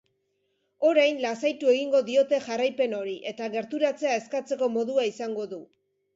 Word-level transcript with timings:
Orain 0.91 1.19
lasaitu 1.25 1.69
egingo 1.73 2.01
diote 2.07 2.39
jarraipen 2.47 2.97
hori, 3.01 3.15
eta 3.33 3.51
gerturatzea 3.59 4.17
eskatzeko 4.25 4.73
modua 4.81 5.07
izango 5.13 5.49
du. 5.55 5.63